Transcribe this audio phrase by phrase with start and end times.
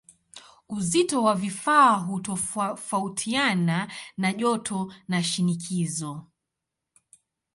[0.69, 6.25] Uzito wa vifaa hutofautiana na joto na shinikizo.